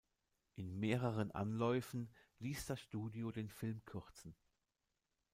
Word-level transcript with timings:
In 0.55 0.79
mehreren 0.79 1.29
Anläufen 1.29 2.11
ließ 2.39 2.65
das 2.65 2.79
Studio 2.79 3.29
den 3.29 3.49
Film 3.49 3.85
kürzen. 3.85 4.35